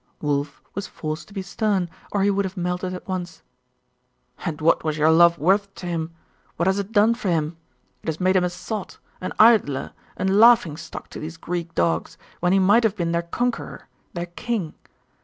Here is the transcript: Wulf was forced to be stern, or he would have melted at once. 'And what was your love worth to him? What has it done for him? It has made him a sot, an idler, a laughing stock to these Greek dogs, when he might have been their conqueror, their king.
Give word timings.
Wulf 0.19 0.63
was 0.73 0.87
forced 0.87 1.27
to 1.27 1.33
be 1.35 1.43
stern, 1.43 1.87
or 2.11 2.23
he 2.23 2.31
would 2.31 2.43
have 2.43 2.57
melted 2.57 2.95
at 2.95 3.07
once. 3.07 3.43
'And 4.43 4.59
what 4.59 4.83
was 4.83 4.97
your 4.97 5.11
love 5.11 5.37
worth 5.37 5.71
to 5.75 5.85
him? 5.85 6.15
What 6.57 6.65
has 6.65 6.79
it 6.79 6.91
done 6.91 7.13
for 7.13 7.29
him? 7.29 7.55
It 8.01 8.07
has 8.07 8.19
made 8.19 8.35
him 8.35 8.43
a 8.43 8.49
sot, 8.49 8.97
an 9.21 9.31
idler, 9.37 9.93
a 10.17 10.25
laughing 10.25 10.75
stock 10.75 11.09
to 11.11 11.19
these 11.19 11.37
Greek 11.37 11.75
dogs, 11.75 12.17
when 12.39 12.51
he 12.51 12.57
might 12.57 12.81
have 12.83 12.95
been 12.95 13.11
their 13.11 13.21
conqueror, 13.21 13.87
their 14.15 14.25
king. 14.25 14.73